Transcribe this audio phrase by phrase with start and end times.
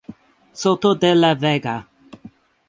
[0.61, 1.87] Soto de la Vega.